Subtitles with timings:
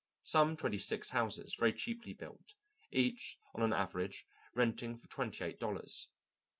[0.23, 2.55] Some twenty six houses, very cheaply built,
[2.89, 6.07] each, on an average, renting for twenty eight dollars.